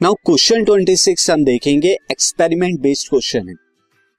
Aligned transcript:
Now 0.00 0.14
question 0.26 0.64
26 0.64 1.30
हम 1.30 1.42
देखेंगे 1.44 1.88
experiment 2.10 2.78
based 2.80 3.08
question 3.08 3.48
है। 3.48 3.54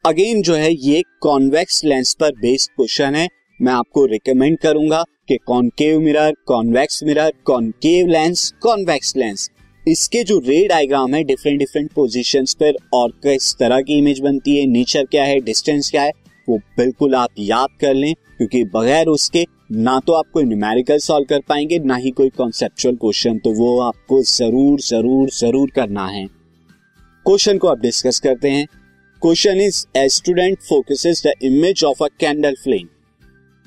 अगेन 0.05 0.41
जो 0.41 0.55
है 0.55 0.69
ये 0.73 1.01
कॉन्वेक्स 1.21 1.83
लेंस 1.85 2.13
पर 2.19 2.31
बेस्ड 2.31 2.71
क्वेश्चन 2.71 3.15
है। 3.15 3.27
मैं 3.61 3.71
आपको 3.73 4.05
रिकमेंड 4.05 4.57
करूँगा 4.59 5.01
कि 5.27 5.37
concave 5.37 5.99
mirror 5.99 6.35
convex 6.45 7.03
mirror 7.03 7.31
concave 7.45 8.07
lens 8.07 8.53
convex 8.61 9.15
lens 9.17 9.49
इसके 9.85 10.23
जो 10.23 10.37
रे 10.39 10.65
डायग्राम 10.67 11.15
है 11.15 11.23
डिफरेंट 11.23 11.59
डिफरेंट 11.59 11.91
पोजीशंस 11.91 12.53
पर 12.53 12.77
और 12.93 13.11
किस 13.23 13.53
तरह 13.59 13.81
की 13.81 13.97
इमेज 13.97 14.19
बनती 14.19 14.57
है 14.57 14.65
नेचर 14.67 15.05
क्या 15.05 15.23
है 15.23 15.39
डिस्टेंस 15.39 15.89
क्या 15.91 16.01
है, 16.01 16.11
वो 16.49 16.57
बिल्कुल 16.77 17.15
आप 17.15 17.29
याद 17.39 17.77
कर 17.81 17.93
लें, 17.93 18.13
क्योंकि 18.37 18.63
बगैर 18.75 19.07
उसके 19.07 19.45
ना 19.71 19.99
तो 20.07 20.13
आप 20.13 20.25
कोई 20.33 20.43
न्यूमेरिकल 20.43 20.97
सॉल्व 20.99 21.25
कर 21.25 21.39
पाएँगे, 21.49 21.77
ना 21.79 21.95
ही 21.95 22.09
कोई 22.11 22.29
कॉन्सेप्चुअल 22.29 22.95
क्वेश्चन 22.95 23.37
तो 23.39 23.51
वो 23.55 23.79
आपको 23.81 24.21
ज़रूर 24.23 24.79
ज़रूर 24.79 25.29
ज़रूर 25.29 25.69
करना 25.75 26.07
है। 26.07 26.25
क्वेश्चन 27.25 27.57
को 27.57 27.67
आप 27.67 27.79
डिस्कस 27.81 28.19
करते 28.19 28.49
हैं। 28.49 28.65
Question 29.21 29.61
is 29.61 29.85
a 29.97 30.07
student 30.09 30.57
focuses 30.61 31.21
the 31.27 31.33
image 31.43 31.83
of 31.83 32.03
a 32.03 32.07
candle 32.19 32.55
flame 32.63 32.87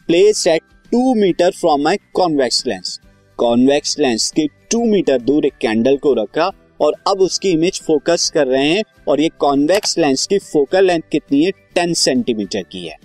place 0.09 0.47
at 0.47 0.63
two 0.93 1.15
metre 1.15 1.51
from 1.51 1.83
my 1.83 1.97
convex 2.15 2.67
lens 2.67 2.99
convex 3.39 3.99
lens 3.99 4.31
के 4.31 4.47
टू 4.71 4.85
मीटर 4.85 5.23
दूर 5.23 5.47
एक 5.47 5.57
कैंडल 5.61 5.97
को 5.97 6.15
रखा 6.15 6.51
और 6.81 6.95
अब 7.09 7.21
उसकी 7.21 7.51
इमेज 7.51 7.81
फोकस 7.83 8.31
कर 8.35 8.47
रहे 8.47 8.69
हैं 8.69 8.83
और 9.09 9.21
ये 9.21 9.31
कॉन्वेक्स 9.39 9.99
लेंस 9.99 10.27
की 10.27 10.39
फोकल 10.43 10.87
लेंथ 10.87 11.11
कितनी 11.13 11.43
है? 11.45 11.51
टेन 11.75 11.95
सेंटीमीटर 11.95 12.63
की 12.63 12.87
है। 12.87 12.97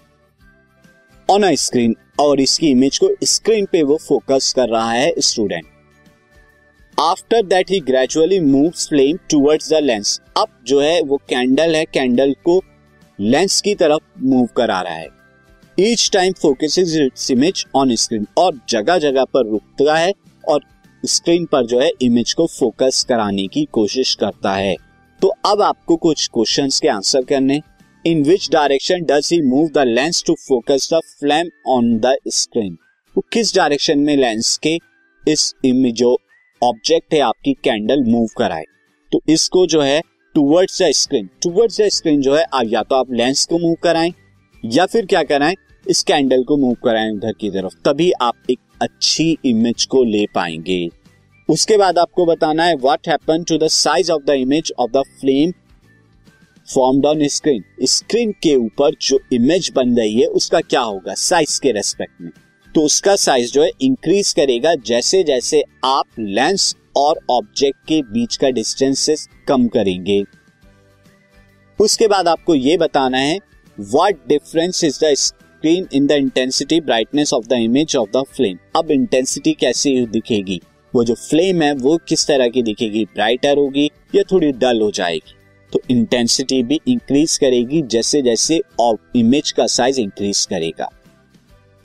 ऑन 1.30 1.44
अ 1.44 1.54
स्क्रीन 1.54 1.96
और 2.20 2.40
इसकी 2.40 2.68
इमेज 2.68 2.98
को 2.98 3.10
स्क्रीन 3.24 3.66
पे 3.72 3.84
वो 3.84 3.98
फोकस 3.98 4.54
कर 4.56 4.70
रहा 4.70 4.92
है 4.92 5.14
student 5.20 5.66
after 7.00 7.44
that 7.44 7.72
he 7.72 7.80
gradually 7.80 8.40
move 8.40 8.70
flame 8.70 9.18
towards 9.30 9.70
the 9.70 9.74
lens 9.74 10.22
अब 10.38 10.48
जो 10.68 10.80
है 10.80 11.02
वो 11.02 11.18
कैंडल 11.30 11.76
है 11.76 11.86
कैंडल 11.86 12.34
को 12.46 12.62
लेंस 13.20 13.62
की 13.62 13.76
तरफ़ 13.76 14.24
मूव 14.24 14.48
करा 14.58 14.82
रहा 14.82 14.94
है. 14.94 15.08
Each 15.80 16.10
time 16.14 16.34
focus 16.34 16.80
its 16.80 17.32
image 17.32 17.66
on 17.76 17.96
screen 17.96 18.28
और 18.38 18.60
जगह 18.70 18.98
जगह 18.98 19.24
पर 19.24 19.46
रुकता 19.46 19.98
है 19.98 20.14
और 20.48 20.62
स्क्रीन 21.04 21.46
पर 21.46 21.66
जो 21.66 21.80
है 21.80 21.92
इमेज 22.02 22.34
को 22.34 22.48
फोकस 22.48 23.06
कराने 23.10 23.48
की 23.48 23.66
कोशिश 23.72 24.16
करता 24.16 24.54
है. 24.54 24.76
तो 25.22 25.28
अब 25.46 25.62
आपको 25.62 25.96
कुछ 25.96 26.28
क्वेश्चंस 26.28 26.80
के 26.80 26.88
आंसर 26.88 27.24
करने 27.24 27.62
in 28.06 28.24
which 28.24 28.50
direction 28.52 29.04
does 29.06 29.30
he 29.34 29.42
move 29.42 29.70
the 29.70 29.84
lens 29.88 30.24
to 30.28 30.34
focus 30.40 30.90
the 30.94 31.00
flame 31.20 31.50
on 31.68 31.98
the 32.00 32.16
screen 32.28 32.78
तो 33.16 33.22
किस 33.34 33.56
डायरेक्शन 33.56 34.00
में 34.00 34.16
लेंस 34.18 34.58
के 34.58 34.78
इस 35.24 35.54
इमेज 35.66 35.96
जो 35.96 36.16
ऑब्जेक्ट 36.62 37.14
है 37.14 37.20
आपकी 37.20 37.54
कैंडल 37.64 38.04
मूव 38.04 38.28
कराए? 38.38 38.64
तो 39.12 39.22
इसको 39.30 39.66
जो 39.68 39.82
है 39.82 40.02
towards 40.36 40.82
the 40.82 40.90
screen 40.92 41.30
towards 41.44 41.80
the 41.82 41.88
screen 41.88 42.22
जो 42.22 42.36
है, 42.36 42.44
आप 42.44 42.66
या 42.68 42.84
तो 42.84 42.96
आप 42.96 43.12
लेंस 43.12 43.46
को 43.46 43.58
मूव 43.58 43.76
कराएँ, 43.84 44.14
या 44.64 44.86
फिर 44.86 45.06
क्या 45.06 45.24
कराएँ? 45.24 45.56
इस 45.88 46.04
कैंडल 46.04 46.44
को 46.44 46.58
मूव 46.58 46.76
कराएँ 46.84 47.12
उधर 47.12 47.34
की 47.34 47.50
तरफ़, 47.50 47.76
तभी 47.86 48.12
आप 48.12 48.50
एक 48.50 48.60
अच्छी 48.82 49.38
इमेज 49.46 49.86
को 49.86 50.04
ले 50.04 50.26
पाएँगे। 50.36 50.88
उसके 51.50 51.78
बाद 51.78 51.98
आपको 51.98 52.26
बताना 52.26 52.64
है 52.64 52.76
what 52.76 53.08
happen 53.08 53.44
to 53.44 53.58
the 53.58 53.68
size 53.70 54.12
of 54.12 54.24
the 54.24 54.40
image 54.40 54.72
of 54.80 54.92
the 54.92 55.04
flame 55.22 55.52
form 56.74 57.06
on 57.06 57.28
screen. 57.28 57.64
Screen 57.84 58.32
के 58.32 58.56
ऊपर 58.56 58.96
जो 59.02 59.20
इमेज 59.34 59.72
बन 59.76 59.96
रही 59.98 60.20
है, 60.22 60.26
उसका 60.26 60.60
क्या 60.62 60.82
होगा? 60.82 61.14
साइज़ 61.14 61.60
के 61.62 61.72
रेस्पेक्ट 61.72 62.22
में। 62.22 62.32
तो 62.76 62.82
उसका 62.82 63.16
साइज़ 63.16 63.52
जो 63.52 63.64
है 63.64 63.70
इंक्रीज 63.82 64.32
करेगा 64.34 64.74
जैसे 64.76 65.24
जैसे 65.24 65.64
आप 65.84 66.06
लेंस 66.20 66.76
और 66.98 67.20
ऑब्जेक्ट 67.32 67.78
के 67.88 68.02
बीच 68.02 68.36
का 68.36 68.50
डिस्टेंसेस 68.50 69.28
कम 69.48 69.68
करेंगे। 69.68 70.24
उसके 71.80 72.08
बाद 72.08 72.28
आपको 72.28 72.56
यह 72.56 72.78
बताना 72.78 73.18
है 73.18 73.40
what 73.80 74.28
difference 74.28 74.84
is 74.84 75.00
the 75.06 75.14
screen 75.14 75.88
in 75.94 76.08
the 76.08 76.12
intensity 76.12 76.82
brightness 76.82 77.34
of 77.34 77.48
the 77.48 77.54
image 77.54 77.96
of 77.96 78.10
the 78.18 78.24
flame 78.36 78.58
अब 78.76 78.92
इंटेंसिटी 78.92 79.54
कैसी 79.54 80.06
दिखेगी? 80.06 80.62
वो 80.96 81.04
जो 81.04 81.14
फ्लेम 81.14 81.62
है, 81.62 81.74
वो 81.74 81.98
किस 82.08 82.28
तरह 82.28 82.48
की 82.48 82.62
दिखेगी? 82.62 83.06
ब्राइटर 83.06 83.58
होगी 83.58 83.90
या 84.16 84.24
थोड़ी 84.24 84.52
डल 84.52 84.82
हो 84.82 84.92
जाएगी? 84.92 85.36
तो 85.74 85.82
इंटेंसिटी 85.92 86.62
भी 86.64 86.80
इंक्रीज 86.88 87.38
करेगी, 87.38 87.82
जैसे 87.84 88.22
जैसे 88.22 88.62
इमेज 89.16 89.52
का 89.52 89.66
साइज़ 89.68 90.00
इंक्रीज 90.02 90.46
करेगा। 90.46 90.90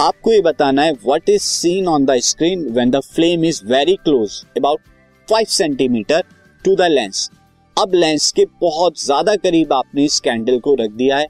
आपको 0.01 0.33
ये 0.33 0.41
बताना 0.43 0.83
है 0.83 0.93
what 0.95 1.29
is 1.31 1.43
seen 1.43 1.89
on 1.89 2.05
the 2.07 2.19
screen 2.23 2.69
when 2.71 2.91
the 2.91 3.01
flame 3.07 3.45
is 3.45 3.65
very 3.67 3.97
close 3.97 4.43
about 4.59 4.81
five 5.29 5.47
centimetre 5.51 6.23
to 6.65 6.75
the 6.77 6.89
lens 6.91 7.29
अब 7.77 7.95
लेंस 7.95 8.31
के 8.33 8.45
बहुत 8.61 9.01
ज़्यादा 9.01 9.35
करीब 9.39 9.73
आपने 9.73 10.05
इस 10.05 10.19
कैंडल 10.21 10.59
को 10.61 10.75
रख 10.75 10.91
दिया 10.93 11.17
है। 11.17 11.27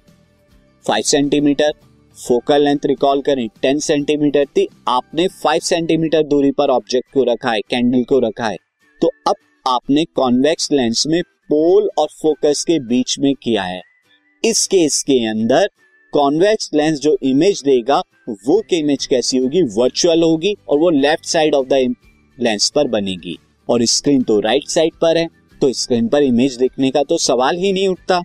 Five 0.84 1.02
centimetre 1.04 1.72
focal 2.16 2.64
length 2.64 2.86
recall 2.86 3.20
करें 3.22 3.46
टेन 3.62 3.78
सेंटीमीटर 3.80 4.44
थी, 4.46 4.66
आपने 4.88 5.26
फाइव 5.34 5.60
सेंटीमीटर 5.62 6.22
दूरी 6.24 6.50
पर 6.52 6.70
ऑब्जेक्ट 6.70 7.12
को 7.14 7.24
रखा 7.24 7.50
है 7.50 7.60
कैंडल 7.70 8.04
को 8.04 8.18
रखा 8.20 8.46
है। 8.46 8.56
तो 9.02 9.10
अब 9.28 9.34
आपने 9.66 10.04
कॉन्वेक्स 10.16 10.70
लेंस 10.72 11.04
में 11.06 11.20
पोल 11.50 11.88
और 11.98 12.08
फोकस 12.22 12.64
के 12.64 12.78
बीच 12.80 13.18
में 13.18 13.32
किया 13.34 13.62
है। 13.62 13.80
इस 14.44 14.66
केस 14.66 15.02
के 15.02 15.18
अंदर 15.28 15.68
कॉन्वेक्स 16.12 16.70
लेंस 16.74 16.98
जो 17.00 17.16
इमेज 17.22 17.62
देगा, 17.62 17.98
वो 18.28 18.62
इमेज 18.72 19.06
कैसी 19.06 19.38
होगी? 19.38 19.62
वर्चुअल 19.76 20.22
होगी 20.22 20.54
और 20.68 20.78
वो 20.78 20.90
left 20.90 21.24
side 21.24 21.54
of 21.54 21.66
the 21.68 21.94
lens 22.38 22.70
पर 22.74 22.88
बनेगी। 22.88 23.36
और 23.68 23.84
स्क्रीन 23.86 24.22
तो 24.22 24.38
राइट 24.40 24.68
साइड 24.68 24.94
पर 25.02 25.18
है 25.18 25.28
तो 25.60 25.72
स्क्रीन 25.72 26.08
पर 26.08 26.22
इमेज 26.22 26.56
देखने 26.56 26.90
का 26.90 27.02
तो 27.02 27.18
सवाल 27.18 27.56
ही 27.56 27.72
नहीं 27.72 27.88
उठता। 27.88 28.20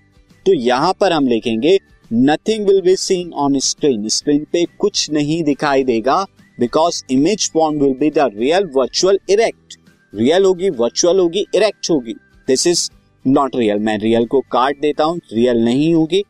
तो 0.46 0.54
यहाँ 0.54 0.94
पर 1.00 1.12
हम 1.12 1.28
लिखेंगे 1.28 1.78
nothing 2.12 2.68
will 2.68 2.82
be 2.82 2.96
seen 2.96 3.34
on 3.36 3.58
screen 3.60 4.08
screen 4.10 4.46
पे 4.54 4.64
कुछ 4.80 5.10
नहीं 5.12 5.42
दिखाई 5.44 5.84
देगा 5.84 6.24
because 6.58 7.04
image 7.12 7.50
form 7.54 7.80
will 7.80 7.94
be 8.00 8.10
the 8.10 8.30
real 8.36 8.70
virtual 8.76 9.20
erect 9.30 9.78
real 10.14 10.46
होगी 10.46 10.70
वर्चुअल 10.72 11.20
होगी 11.20 11.46
इरेक्ट 11.56 11.90
होगी। 11.92 12.14
दिस 12.48 12.66
इज़ 12.68 12.90
नॉट 13.26 13.56
रियल 13.56 13.80
मैं 13.80 13.98
रियल 14.00 14.26
को 14.26 14.40
काट 14.52 14.80
देता 14.82 15.04
हूँ 15.04 15.20
रियल 15.34 15.64
नहीं 15.66 15.94
होगी। 15.94 16.24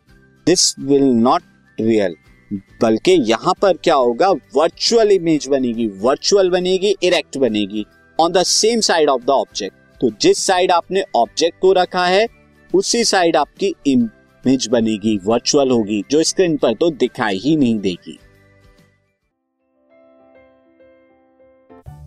दिस 0.48 0.74
विल 0.80 1.04
नॉट 1.04 1.42
रियल 1.78 2.16
बल्कि 2.82 3.12
यहाँ 3.22 3.54
पर 3.62 3.78
क्या 3.78 3.96
होगा? 3.96 4.30
वर्चुअल 4.56 5.12
इमेज 5.12 5.48
बनेगी। 5.48 5.88
वर्चुअल 6.02 6.50
बनेगी 6.50 6.96
इरेक्ट 7.04 7.38
बनेगी। 7.38 7.86
On 8.20 8.32
the 8.32 8.44
same 8.44 8.80
side 8.82 9.10
of 9.10 9.26
the 9.26 9.30
object 9.30 9.76
तो 10.02 10.10
जिस 10.22 10.46
साइड 10.46 10.72
आपने 10.72 11.04
ऑब्जेक्ट 11.16 11.60
को 11.62 11.72
रखा 11.74 12.06
है, 12.06 12.26
उसी 12.72 13.04
साइड 13.04 13.36
आपकी 13.36 13.74
इमेज 13.88 14.68
बनेगी। 14.68 15.18
वर्चुअल 15.26 15.72
होगी। 15.72 16.04
जो 16.12 16.24
स्क्रीन 16.24 16.58
पर 16.58 16.74
तो 16.74 16.90
दिखाई 16.92 17.38
ही 17.38 17.56
नहीं 17.56 17.80
देगी। 17.80 18.18